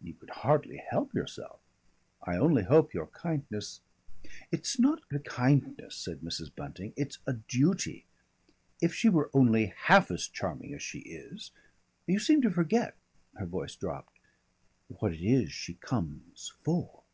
"You 0.00 0.14
could 0.14 0.30
hardly 0.30 0.78
help 0.78 1.14
yourself. 1.14 1.60
I 2.24 2.36
only 2.36 2.64
hope 2.64 2.92
your 2.92 3.06
kindness" 3.06 3.82
"It's 4.50 4.80
not 4.80 5.04
a 5.12 5.20
kindness," 5.20 5.94
said 5.94 6.22
Mrs. 6.22 6.52
Bunting, 6.52 6.92
"it's 6.96 7.18
a 7.24 7.34
duty. 7.34 8.04
If 8.82 8.92
she 8.92 9.08
were 9.08 9.30
only 9.32 9.66
half 9.66 10.10
as 10.10 10.26
charming 10.26 10.74
as 10.74 10.82
she 10.82 10.98
is. 11.02 11.52
You 12.08 12.18
seem 12.18 12.42
to 12.42 12.50
forget" 12.50 12.96
her 13.36 13.46
voice 13.46 13.76
dropped 13.76 14.18
"what 14.88 15.12
it 15.12 15.24
is 15.24 15.52
she 15.52 15.74
comes 15.74 16.52
for." 16.64 17.04